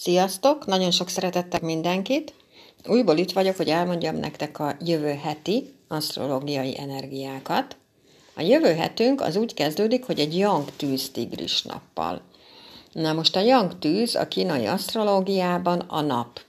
Sziasztok! 0.00 0.66
Nagyon 0.66 0.90
sok 0.90 1.08
szeretettel 1.08 1.60
mindenkit! 1.62 2.34
Újból 2.86 3.16
itt 3.16 3.32
vagyok, 3.32 3.56
hogy 3.56 3.68
elmondjam 3.68 4.16
nektek 4.16 4.58
a 4.58 4.76
jövő 4.84 5.12
heti 5.12 5.74
asztrológiai 5.88 6.78
energiákat. 6.78 7.76
A 8.34 8.42
jövő 8.42 8.74
hetünk 8.74 9.20
az 9.20 9.36
úgy 9.36 9.54
kezdődik, 9.54 10.04
hogy 10.04 10.18
egy 10.18 10.36
Yang 10.36 10.70
tűz 10.76 11.10
tigris 11.10 11.62
nappal. 11.62 12.20
Na 12.92 13.12
most 13.12 13.36
a 13.36 13.40
Yang 13.40 13.78
tűz 13.78 14.14
a 14.14 14.28
kínai 14.28 14.66
asztrológiában 14.66 15.78
a 15.78 16.00
nap. 16.00 16.40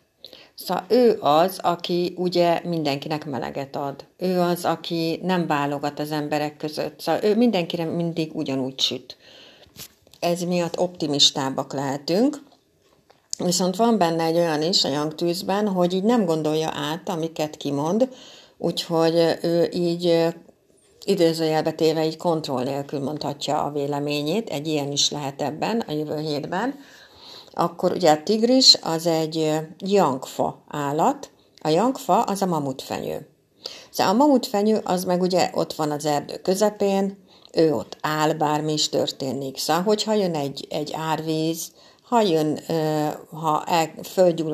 Szóval 0.55 0.85
ő 0.87 1.17
az, 1.21 1.59
aki 1.61 2.13
ugye 2.17 2.61
mindenkinek 2.63 3.25
meleget 3.25 3.75
ad. 3.75 4.05
Ő 4.17 4.39
az, 4.39 4.65
aki 4.65 5.19
nem 5.23 5.47
válogat 5.47 5.99
az 5.99 6.11
emberek 6.11 6.57
között. 6.57 6.99
Szóval 6.99 7.23
ő 7.23 7.35
mindenkire 7.35 7.85
mindig 7.85 8.35
ugyanúgy 8.35 8.79
süt. 8.79 9.17
Ez 10.19 10.41
miatt 10.41 10.79
optimistábbak 10.79 11.73
lehetünk, 11.73 12.47
Viszont 13.43 13.75
van 13.75 13.97
benne 13.97 14.23
egy 14.23 14.35
olyan 14.35 14.61
is 14.61 14.83
a 14.83 14.89
Young 14.89 15.15
tűzben, 15.15 15.67
hogy 15.67 15.93
így 15.93 16.03
nem 16.03 16.25
gondolja 16.25 16.71
át, 16.73 17.09
amiket 17.09 17.57
kimond, 17.57 18.09
úgyhogy 18.57 19.37
ő 19.41 19.69
így 19.73 20.27
idézőjelbe 21.05 21.71
téve 21.71 22.05
így 22.05 22.17
kontroll 22.17 22.63
nélkül 22.63 22.99
mondhatja 22.99 23.63
a 23.63 23.71
véleményét, 23.71 24.49
egy 24.49 24.67
ilyen 24.67 24.91
is 24.91 25.11
lehet 25.11 25.41
ebben 25.41 25.79
a 25.87 25.91
jövő 25.91 26.19
hétben. 26.19 26.75
Akkor 27.51 27.91
ugye 27.91 28.11
a 28.11 28.23
tigris 28.23 28.77
az 28.81 29.07
egy 29.07 29.51
jankfa 29.77 30.63
állat, 30.67 31.29
a 31.61 31.69
jankfa 31.69 32.21
az 32.21 32.41
a 32.41 32.45
mamutfenyő. 32.45 33.27
Szóval 33.89 34.13
a 34.13 34.17
mamutfenyő 34.17 34.81
az 34.83 35.03
meg 35.03 35.21
ugye 35.21 35.49
ott 35.53 35.73
van 35.73 35.91
az 35.91 36.05
erdő 36.05 36.37
közepén, 36.37 37.17
ő 37.53 37.73
ott 37.73 37.97
áll, 38.01 38.33
bármi 38.33 38.73
is 38.73 38.89
történik. 38.89 39.57
Szóval, 39.57 39.83
hogyha 39.83 40.13
jön 40.13 40.35
egy, 40.35 40.67
egy 40.69 40.93
árvíz, 40.93 41.71
ha 42.09 42.21
jön, 42.21 42.59
ha 43.31 43.63
el, 43.65 43.89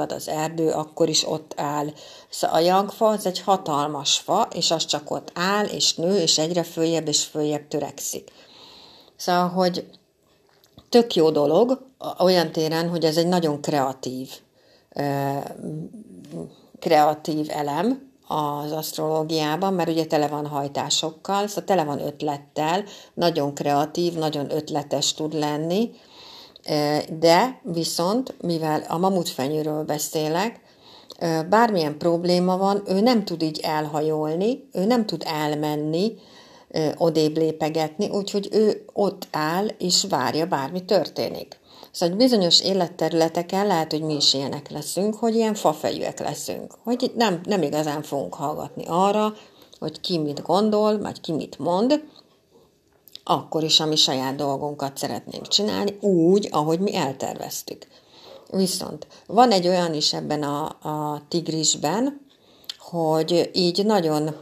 az 0.08 0.28
erdő, 0.28 0.70
akkor 0.70 1.10
is 1.10 1.28
ott 1.28 1.54
áll. 1.58 1.88
Szóval 2.30 2.58
a 2.58 2.60
jagfa 2.60 3.08
az 3.08 3.26
egy 3.26 3.42
hatalmas 3.42 4.18
fa, 4.18 4.48
és 4.54 4.72
az 4.72 4.86
csak 4.86 5.12
ott 5.12 5.32
áll, 5.34 5.66
és 5.66 5.96
nő, 5.96 6.18
és 6.18 6.38
egyre 6.38 6.64
följebb 6.64 7.08
és 7.08 7.24
följebb 7.24 7.68
törekszik. 7.68 8.32
Szóval, 9.16 9.48
hogy 9.48 9.86
tök 10.90 11.16
jó 11.16 11.30
dolog, 11.30 11.86
olyan 12.20 12.52
téren, 12.52 12.90
hogy 12.90 13.04
ez 13.04 13.18
egy 13.18 13.28
nagyon 13.28 13.62
kreatív, 13.62 14.30
kreatív 16.80 17.48
elem 17.50 18.12
az 18.28 18.72
asztrológiában, 18.72 19.74
mert 19.74 19.90
ugye 19.90 20.06
tele 20.06 20.28
van 20.28 20.48
hajtásokkal, 20.48 21.48
szóval 21.48 21.64
tele 21.64 21.84
van 21.84 22.00
ötlettel, 22.00 22.84
nagyon 23.14 23.54
kreatív, 23.54 24.14
nagyon 24.14 24.52
ötletes 24.52 25.14
tud 25.14 25.34
lenni, 25.34 25.92
de 27.20 27.60
viszont, 27.64 28.36
mivel 28.42 28.86
a 28.88 28.98
mamutfenyőről 28.98 29.84
beszélek, 29.84 30.60
bármilyen 31.50 31.98
probléma 31.98 32.58
van, 32.58 32.84
ő 32.88 33.00
nem 33.00 33.26
tud 33.26 33.42
így 33.42 33.60
elhajolni, 33.64 34.70
ő 34.74 34.86
nem 34.86 35.06
tud 35.06 35.24
elmenni, 35.26 36.14
odébb 36.98 37.38
lépegetni, 37.38 38.10
úgyhogy 38.10 38.50
ő 38.52 38.86
ott 38.94 39.28
áll 39.32 39.68
és 39.78 40.06
várja, 40.10 40.46
bármi 40.46 40.86
történik. 40.86 41.60
Szóval 41.92 42.16
bizonyos 42.16 42.62
életterületeken 42.62 43.68
lehet, 43.68 43.92
hogy 43.92 44.02
mi 44.02 44.16
is 44.16 44.34
ilyenek 44.34 44.70
leszünk, 44.70 45.16
hogy 45.16 45.36
ilyen 45.36 45.54
fafejűek 45.54 46.20
leszünk, 46.20 46.74
hogy 46.84 47.12
nem, 47.16 47.42
nem 47.44 47.62
igazán 47.62 48.02
fogunk 48.02 48.34
hallgatni 48.34 48.84
arra, 48.88 49.34
hogy 49.80 50.00
ki 50.02 50.18
mit 50.18 50.42
gondol, 50.42 51.00
vagy 51.00 51.22
ki 51.22 51.32
mit 51.32 51.60
mond, 51.60 52.04
akkor 53.28 53.64
is, 53.64 53.80
ami 53.80 53.96
saját 53.96 54.36
dolgunkat 54.36 54.98
szeretnénk 54.98 55.48
csinálni, 55.48 55.98
úgy, 56.02 56.48
ahogy 56.52 56.80
mi 56.80 56.96
elterveztük. 56.96 57.88
Viszont 58.52 59.08
van 59.28 59.52
egy 59.52 59.68
olyan 59.68 59.94
is 59.94 60.14
ebben 60.14 60.44
a, 60.44 60.66
a 60.66 61.22
tigrisben, 61.28 62.22
hogy 62.80 63.50
így 63.54 63.86
nagyon 63.86 64.36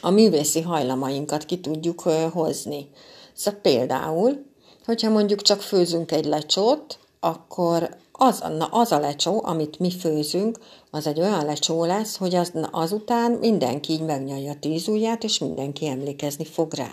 a 0.00 0.10
művészi 0.10 0.60
hajlamainkat 0.60 1.44
ki 1.44 1.60
tudjuk 1.60 2.00
hozni. 2.32 2.90
Szóval 3.34 3.60
például, 3.60 4.44
hogyha 4.84 5.10
mondjuk 5.10 5.42
csak 5.42 5.60
főzünk 5.60 6.12
egy 6.12 6.24
lecsót, 6.24 6.98
akkor 7.20 7.96
az, 8.12 8.38
na, 8.58 8.66
az 8.66 8.92
a 8.92 8.98
lecsó, 8.98 9.40
amit 9.44 9.78
mi 9.78 9.90
főzünk, 9.90 10.58
az 10.90 11.06
egy 11.06 11.20
olyan 11.20 11.44
lecsó 11.44 11.84
lesz, 11.84 12.16
hogy 12.16 12.34
az, 12.34 12.50
na, 12.52 12.66
azután 12.66 13.32
mindenki 13.32 13.92
így 13.92 14.02
megnyalja 14.02 14.54
tíz 14.60 14.88
ujját, 14.88 15.24
és 15.24 15.38
mindenki 15.38 15.86
emlékezni 15.86 16.44
fog 16.44 16.74
rá. 16.74 16.90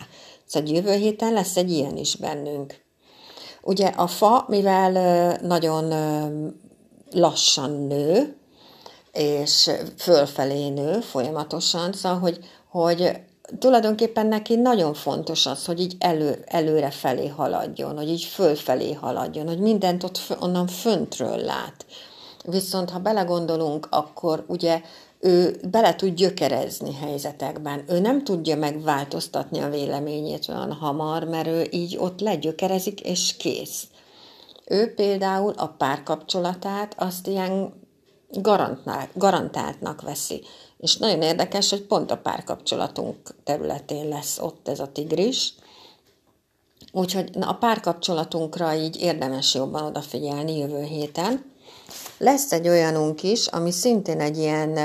Szóval 0.51 0.73
jövő 0.73 0.93
héten 0.93 1.33
lesz 1.33 1.57
egy 1.57 1.71
ilyen 1.71 1.97
is 1.97 2.15
bennünk. 2.15 2.81
Ugye 3.61 3.87
a 3.87 4.07
fa, 4.07 4.45
mivel 4.47 5.37
nagyon 5.41 5.93
lassan 7.11 7.71
nő, 7.87 8.35
és 9.11 9.69
fölfelé 9.97 10.69
nő 10.69 10.99
folyamatosan, 10.99 11.93
szóval, 11.93 12.19
hogy, 12.19 12.39
hogy 12.69 13.11
tulajdonképpen 13.59 14.27
neki 14.27 14.55
nagyon 14.55 14.93
fontos 14.93 15.45
az, 15.45 15.65
hogy 15.65 15.79
így 15.79 15.95
elő, 15.99 16.43
előre 16.45 16.89
felé 16.89 17.27
haladjon, 17.27 17.97
hogy 17.97 18.09
így 18.09 18.23
fölfelé 18.23 18.93
haladjon, 18.93 19.47
hogy 19.47 19.59
mindent 19.59 20.03
ott 20.03 20.19
onnan 20.39 20.67
föntről 20.67 21.37
lát. 21.37 21.85
Viszont 22.45 22.89
ha 22.89 22.99
belegondolunk, 22.99 23.87
akkor 23.89 24.43
ugye 24.47 24.81
ő 25.19 25.59
bele 25.71 25.95
tud 25.95 26.13
gyökerezni 26.13 26.93
helyzetekben. 26.93 27.83
Ő 27.87 27.99
nem 27.99 28.23
tudja 28.23 28.55
megváltoztatni 28.55 29.59
a 29.59 29.69
véleményét 29.69 30.49
olyan 30.49 30.73
hamar, 30.73 31.23
mert 31.23 31.47
ő 31.47 31.67
így 31.71 31.97
ott 31.99 32.19
legyökerezik, 32.19 32.99
és 33.01 33.37
kész. 33.37 33.87
Ő 34.65 34.93
például 34.93 35.53
a 35.57 35.67
párkapcsolatát 35.67 36.95
azt 36.97 37.27
ilyen 37.27 37.73
garantáltnak 39.13 40.01
veszi. 40.01 40.41
És 40.77 40.97
nagyon 40.97 41.21
érdekes, 41.21 41.69
hogy 41.69 41.81
pont 41.81 42.11
a 42.11 42.17
párkapcsolatunk 42.17 43.17
területén 43.43 44.07
lesz 44.07 44.39
ott 44.39 44.67
ez 44.67 44.79
a 44.79 44.91
tigris. 44.91 45.53
Úgyhogy 46.91 47.29
na, 47.33 47.49
a 47.49 47.53
párkapcsolatunkra 47.53 48.73
így 48.73 49.01
érdemes 49.01 49.53
jobban 49.53 49.83
odafigyelni 49.83 50.57
jövő 50.57 50.83
héten. 50.83 51.51
Lesz 52.21 52.51
egy 52.51 52.67
olyanunk 52.67 53.23
is, 53.23 53.47
ami 53.47 53.71
szintén 53.71 54.19
egy 54.19 54.37
ilyen 54.37 54.79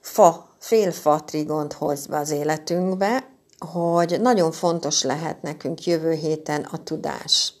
fa, 0.00 0.46
félfa 0.58 1.20
trigont 1.24 1.72
hoz 1.72 2.06
be 2.06 2.18
az 2.18 2.30
életünkbe, 2.30 3.28
hogy 3.58 4.20
nagyon 4.20 4.52
fontos 4.52 5.02
lehet 5.02 5.42
nekünk 5.42 5.84
jövő 5.84 6.12
héten 6.12 6.68
a 6.70 6.82
tudás, 6.82 7.52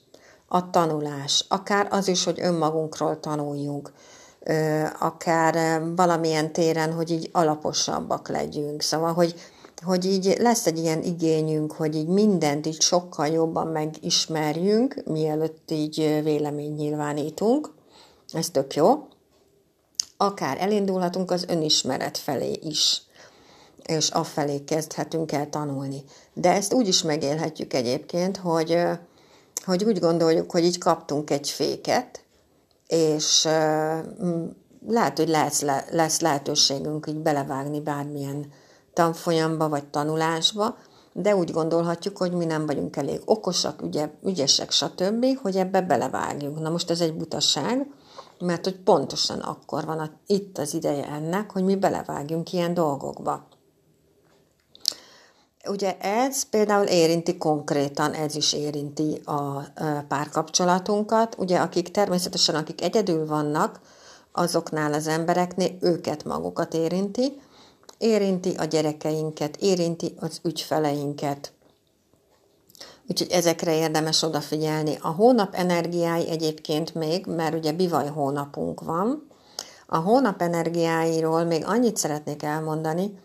a 0.48 0.70
tanulás, 0.70 1.44
akár 1.48 1.88
az 1.90 2.08
is, 2.08 2.24
hogy 2.24 2.40
önmagunkról 2.40 3.20
tanuljunk, 3.20 3.92
akár 5.00 5.82
valamilyen 5.96 6.52
téren, 6.52 6.92
hogy 6.92 7.10
így 7.10 7.28
alaposabbak 7.32 8.28
legyünk. 8.28 8.80
Szóval, 8.82 9.12
hogy, 9.12 9.34
hogy 9.84 10.04
így 10.04 10.36
lesz 10.38 10.66
egy 10.66 10.78
ilyen 10.78 11.02
igényünk, 11.02 11.72
hogy 11.72 11.94
így 11.96 12.08
mindent 12.08 12.66
így 12.66 12.80
sokkal 12.80 13.26
jobban 13.26 13.66
megismerjünk, 13.66 15.02
mielőtt 15.04 15.70
így 15.70 16.20
vélemény 16.22 16.74
nyilvánítunk. 16.74 17.74
Ez 18.32 18.50
tök 18.50 18.74
jó. 18.74 19.08
Akár 20.16 20.60
elindulhatunk 20.60 21.30
az 21.30 21.44
önismeret 21.48 22.18
felé 22.18 22.52
is, 22.62 23.02
és 23.82 24.08
afelé 24.08 24.64
kezdhetünk 24.64 25.32
el 25.32 25.48
tanulni. 25.50 26.04
De 26.32 26.52
ezt 26.52 26.72
úgy 26.72 26.88
is 26.88 27.02
megélhetjük 27.02 27.72
egyébként, 27.72 28.36
hogy, 28.36 28.78
hogy 29.64 29.84
úgy 29.84 29.98
gondoljuk, 29.98 30.50
hogy 30.50 30.64
így 30.64 30.78
kaptunk 30.78 31.30
egy 31.30 31.50
féket, 31.50 32.24
és 32.86 33.48
lehet, 34.86 35.16
hogy 35.16 35.28
lesz, 35.28 35.64
lesz 35.90 36.20
lehetőségünk 36.20 37.06
így 37.08 37.18
belevágni 37.18 37.80
bármilyen 37.80 38.52
tanfolyamba 38.92 39.68
vagy 39.68 39.84
tanulásba, 39.84 40.76
de 41.12 41.36
úgy 41.36 41.50
gondolhatjuk, 41.50 42.16
hogy 42.16 42.32
mi 42.32 42.44
nem 42.44 42.66
vagyunk 42.66 42.96
elég 42.96 43.20
okosak, 43.24 43.82
ügye, 43.82 44.10
ügyesek, 44.24 44.70
stb., 44.70 45.26
hogy 45.42 45.56
ebbe 45.56 45.80
belevágjunk. 45.80 46.60
Na 46.60 46.70
most 46.70 46.90
ez 46.90 47.00
egy 47.00 47.14
butaság, 47.14 47.86
mert 48.38 48.64
hogy 48.64 48.76
pontosan 48.76 49.38
akkor 49.38 49.84
van 49.84 49.98
a, 49.98 50.10
itt 50.26 50.58
az 50.58 50.74
ideje 50.74 51.06
ennek, 51.06 51.50
hogy 51.50 51.64
mi 51.64 51.76
belevágjunk 51.76 52.52
ilyen 52.52 52.74
dolgokba. 52.74 53.46
Ugye 55.68 55.98
ez 55.98 56.42
például 56.42 56.86
érinti 56.86 57.36
konkrétan, 57.36 58.12
ez 58.12 58.34
is 58.36 58.52
érinti 58.52 59.20
a 59.24 59.62
párkapcsolatunkat. 60.08 61.36
Ugye 61.38 61.58
akik 61.58 61.90
természetesen, 61.90 62.54
akik 62.54 62.82
egyedül 62.82 63.26
vannak, 63.26 63.80
azoknál 64.32 64.92
az 64.92 65.06
embereknél 65.06 65.76
őket 65.80 66.24
magukat 66.24 66.74
érinti, 66.74 67.40
érinti 67.98 68.54
a 68.54 68.64
gyerekeinket, 68.64 69.56
érinti 69.56 70.14
az 70.20 70.40
ügyfeleinket, 70.42 71.52
Úgyhogy 73.08 73.30
ezekre 73.30 73.76
érdemes 73.76 74.22
odafigyelni. 74.22 74.98
A 75.00 75.08
hónap 75.08 75.54
energiái 75.54 76.28
egyébként 76.28 76.94
még, 76.94 77.26
mert 77.26 77.54
ugye 77.54 77.72
bivaj 77.72 78.08
hónapunk 78.08 78.80
van, 78.80 79.26
a 79.86 79.96
hónap 79.96 80.42
energiáiról 80.42 81.44
még 81.44 81.64
annyit 81.66 81.96
szeretnék 81.96 82.42
elmondani, 82.42 83.18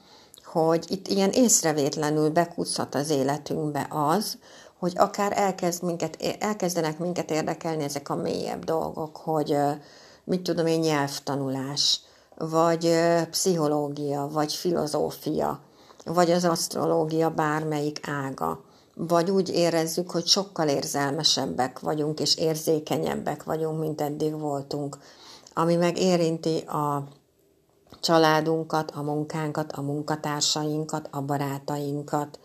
hogy 0.46 0.86
itt 0.90 1.08
ilyen 1.08 1.30
észrevétlenül 1.30 2.30
bekuszhat 2.30 2.96
az 2.96 3.10
életünkbe 3.10 3.88
az, 3.90 4.38
hogy 4.80 4.94
akár 4.98 5.38
elkezd 5.38 5.84
minket, 5.84 6.18
elkezdenek 6.40 7.00
minket 7.00 7.32
érdekelni 7.32 7.84
ezek 7.84 8.10
a 8.10 8.16
mélyebb 8.16 8.64
dolgok, 8.64 9.18
hogy 9.18 9.58
mit 10.24 10.42
tudom 10.42 10.66
én, 10.66 10.80
nyelvtanulás, 10.80 12.02
vagy 12.38 12.96
pszichológia, 13.30 14.30
vagy 14.32 14.54
filozófia, 14.54 15.60
vagy 16.06 16.32
az 16.32 16.46
asztrológia 16.46 17.30
bármelyik 17.30 18.08
ága, 18.08 18.64
vagy 18.96 19.32
úgy 19.32 19.50
érezzük, 19.50 20.12
hogy 20.12 20.26
sokkal 20.26 20.68
érzelmesebbek 20.68 21.80
vagyunk, 21.80 22.20
és 22.20 22.36
érzékenyebbek 22.36 23.44
vagyunk, 23.44 23.80
mint 23.80 24.02
eddig 24.02 24.40
voltunk, 24.40 24.98
ami 25.54 25.76
meg 25.76 25.98
érinti 25.98 26.58
a 26.58 27.04
családunkat, 28.02 28.92
a 28.92 29.02
munkánkat, 29.02 29.72
a 29.72 29.82
munkatársainkat, 29.82 31.08
a 31.12 31.22
barátainkat, 31.22 32.40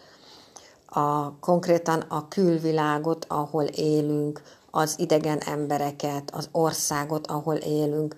a, 0.87 1.39
konkrétan 1.39 2.01
a 2.01 2.29
külvilágot, 2.29 3.25
ahol 3.29 3.65
élünk, 3.65 4.43
az 4.71 4.95
idegen 4.99 5.39
embereket, 5.39 6.31
az 6.35 6.49
országot, 6.53 7.27
ahol 7.27 7.55
élünk. 7.55 8.17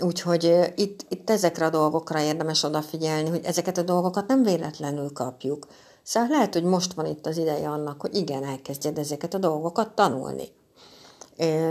Úgyhogy 0.00 0.72
itt, 0.74 1.06
itt 1.08 1.30
ezekre 1.30 1.64
a 1.64 1.70
dolgokra 1.70 2.20
érdemes 2.20 2.62
odafigyelni, 2.62 3.28
hogy 3.28 3.44
ezeket 3.44 3.78
a 3.78 3.82
dolgokat 3.82 4.26
nem 4.26 4.42
véletlenül 4.42 5.12
kapjuk. 5.12 5.66
Szóval 6.02 6.28
lehet, 6.28 6.52
hogy 6.52 6.64
most 6.64 6.92
van 6.92 7.06
itt 7.06 7.26
az 7.26 7.36
ideje 7.36 7.68
annak, 7.68 8.00
hogy 8.00 8.14
igen, 8.14 8.44
elkezdjed 8.44 8.98
ezeket 8.98 9.34
a 9.34 9.38
dolgokat 9.38 9.94
tanulni. 9.94 10.48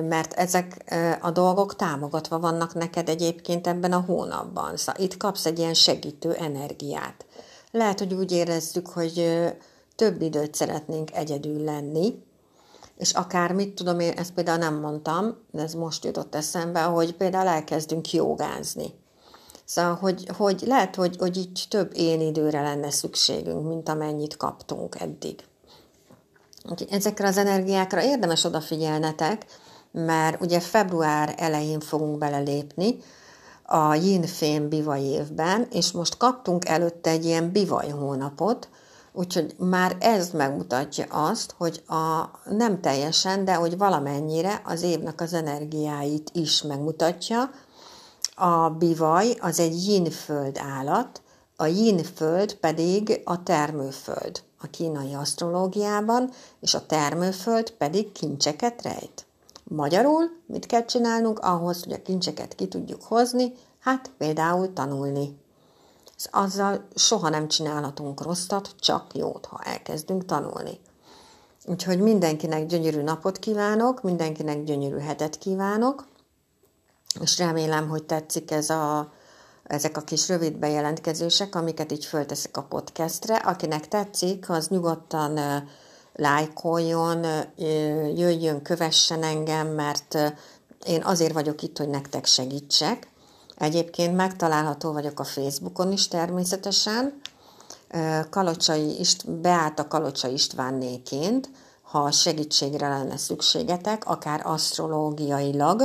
Mert 0.07 0.33
ezek 0.33 0.95
a 1.21 1.31
dolgok 1.31 1.75
támogatva 1.75 2.39
vannak 2.39 2.73
neked 2.73 3.09
egyébként 3.09 3.67
ebben 3.67 3.91
a 3.91 4.03
hónapban. 4.07 4.77
Szóval 4.77 5.03
itt 5.03 5.17
kapsz 5.17 5.45
egy 5.45 5.59
ilyen 5.59 5.73
segítő 5.73 6.33
energiát. 6.33 7.25
Lehet, 7.71 7.99
hogy 7.99 8.13
úgy 8.13 8.31
érezzük, 8.31 8.87
hogy 8.87 9.43
több 9.95 10.21
időt 10.21 10.55
szeretnénk 10.55 11.15
egyedül 11.15 11.63
lenni, 11.63 12.23
és 12.97 13.11
akár 13.11 13.51
mit 13.51 13.73
tudom 13.73 13.99
én, 13.99 14.11
ezt 14.11 14.33
például 14.33 14.57
nem 14.57 14.79
mondtam, 14.79 15.37
de 15.51 15.61
ez 15.61 15.73
most 15.73 16.05
jutott 16.05 16.35
eszembe, 16.35 16.81
hogy 16.81 17.15
például 17.15 17.47
elkezdünk 17.47 18.11
jogázni. 18.11 18.93
Szóval, 19.71 19.95
hogy, 19.95 20.29
hogy 20.37 20.63
lehet, 20.65 20.95
hogy, 20.95 21.15
hogy 21.19 21.37
így 21.37 21.65
több 21.69 21.91
én 21.95 22.21
időre 22.21 22.61
lenne 22.61 22.91
szükségünk, 22.91 23.67
mint 23.67 23.89
amennyit 23.89 24.37
kaptunk 24.37 24.99
eddig. 24.99 25.43
Ezekre 26.89 27.27
az 27.27 27.37
energiákra 27.37 28.03
érdemes 28.03 28.43
odafigyelnetek, 28.43 29.45
mert 29.91 30.41
ugye 30.41 30.59
február 30.59 31.35
elején 31.37 31.79
fogunk 31.79 32.17
belelépni 32.17 32.97
a 33.63 33.93
yin 33.93 34.25
bivaj 34.69 35.01
évben, 35.01 35.67
és 35.71 35.91
most 35.91 36.17
kaptunk 36.17 36.67
előtte 36.67 37.09
egy 37.09 37.25
ilyen 37.25 37.51
bivaj 37.51 37.89
hónapot, 37.89 38.69
Úgyhogy 39.13 39.55
már 39.57 39.97
ez 39.99 40.29
megmutatja 40.29 41.05
azt, 41.09 41.53
hogy 41.57 41.83
a, 41.87 42.29
nem 42.49 42.81
teljesen, 42.81 43.45
de 43.45 43.53
hogy 43.53 43.77
valamennyire 43.77 44.61
az 44.65 44.81
évnek 44.81 45.21
az 45.21 45.33
energiáit 45.33 46.29
is 46.33 46.61
megmutatja. 46.61 47.49
A 48.43 48.69
bivaj 48.69 49.37
az 49.39 49.59
egy 49.59 49.87
yin-föld 49.87 50.57
állat, 50.57 51.21
a 51.55 51.65
yin-föld 51.65 52.53
pedig 52.55 53.21
a 53.23 53.43
termőföld 53.43 54.41
a 54.61 54.67
kínai 54.67 55.13
asztrológiában, 55.13 56.31
és 56.59 56.73
a 56.73 56.85
termőföld 56.85 57.71
pedig 57.71 58.11
kincseket 58.11 58.81
rejt. 58.81 59.25
Magyarul 59.63 60.23
mit 60.45 60.65
kell 60.65 60.85
csinálnunk 60.85 61.39
ahhoz, 61.39 61.83
hogy 61.83 61.93
a 61.93 62.01
kincseket 62.01 62.55
ki 62.55 62.67
tudjuk 62.67 63.03
hozni? 63.03 63.53
Hát 63.79 64.11
például 64.17 64.73
tanulni 64.73 65.39
azzal 66.31 66.87
soha 66.95 67.29
nem 67.29 67.47
csinálhatunk 67.47 68.23
rosszat, 68.23 68.75
csak 68.79 69.15
jót, 69.15 69.45
ha 69.45 69.59
elkezdünk 69.63 70.25
tanulni. 70.25 70.79
Úgyhogy 71.65 71.99
mindenkinek 71.99 72.65
gyönyörű 72.65 73.01
napot 73.01 73.37
kívánok, 73.37 74.01
mindenkinek 74.01 74.63
gyönyörű 74.63 74.97
hetet 74.97 75.37
kívánok, 75.37 76.09
és 77.19 77.37
remélem, 77.37 77.89
hogy 77.89 78.03
tetszik 78.03 78.51
ez 78.51 78.69
a, 78.69 79.11
ezek 79.63 79.97
a 79.97 80.01
kis 80.01 80.27
rövid 80.27 80.57
bejelentkezések, 80.57 81.55
amiket 81.55 81.91
így 81.91 82.05
fölteszek 82.05 82.57
a 82.57 82.63
podcastre. 82.63 83.35
Akinek 83.35 83.87
tetszik, 83.87 84.49
az 84.49 84.67
nyugodtan 84.67 85.39
lájkoljon, 86.13 87.25
jöjjön, 88.15 88.61
kövessen 88.61 89.23
engem, 89.23 89.67
mert 89.67 90.17
én 90.85 91.03
azért 91.03 91.33
vagyok 91.33 91.61
itt, 91.61 91.77
hogy 91.77 91.89
nektek 91.89 92.25
segítsek, 92.25 93.11
Egyébként 93.61 94.15
megtalálható 94.15 94.91
vagyok 94.91 95.19
a 95.19 95.23
Facebookon 95.23 95.91
is 95.91 96.07
természetesen, 96.07 97.21
Kalocsai 98.29 98.99
Ist, 98.99 99.31
Beáta 99.31 99.87
Kalocsa 99.87 100.27
Istvánnéként, 100.27 101.49
ha 101.81 102.11
segítségre 102.11 102.87
lenne 102.87 103.17
szükségetek, 103.17 104.05
akár 104.05 104.41
asztrológiailag, 104.43 105.81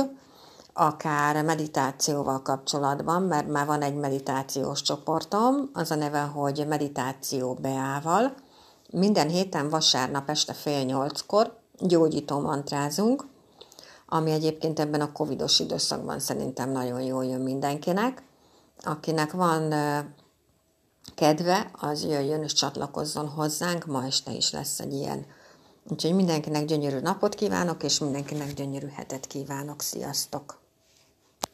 akár 0.79 1.43
meditációval 1.43 2.41
kapcsolatban, 2.41 3.21
mert 3.21 3.47
már 3.47 3.65
van 3.65 3.81
egy 3.81 3.95
meditációs 3.95 4.81
csoportom, 4.81 5.69
az 5.73 5.91
a 5.91 5.95
neve, 5.95 6.21
hogy 6.21 6.65
Meditáció 6.67 7.53
Beával. 7.53 8.33
Minden 8.91 9.27
héten 9.27 9.69
vasárnap 9.69 10.29
este 10.29 10.53
fél 10.53 10.83
nyolckor 10.83 11.57
gyógyító 11.79 12.39
mantrázunk, 12.39 13.25
ami 14.07 14.31
egyébként 14.31 14.79
ebben 14.79 15.01
a 15.01 15.11
covidos 15.11 15.59
időszakban 15.59 16.19
szerintem 16.19 16.71
nagyon 16.71 17.01
jól 17.01 17.25
jön 17.25 17.41
mindenkinek. 17.41 18.23
Akinek 18.83 19.31
van 19.31 19.73
kedve, 21.15 21.71
az 21.73 22.03
jöjjön 22.03 22.43
és 22.43 22.53
csatlakozzon 22.53 23.27
hozzánk, 23.27 23.85
ma 23.85 24.05
este 24.05 24.31
is 24.31 24.51
lesz 24.51 24.79
egy 24.79 24.93
ilyen. 24.93 25.25
Úgyhogy 25.89 26.15
mindenkinek 26.15 26.65
gyönyörű 26.65 26.99
napot 26.99 27.35
kívánok, 27.35 27.83
és 27.83 27.99
mindenkinek 27.99 28.53
gyönyörű 28.53 28.87
hetet 28.87 29.27
kívánok. 29.27 29.81
Sziasztok! 29.81 30.66